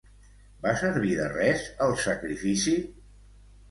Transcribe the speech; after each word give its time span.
Va 0.63 0.73
servir 0.85 1.13
de 1.21 1.29
res, 1.35 1.69
el 1.89 1.97
sacrifici? 2.09 2.79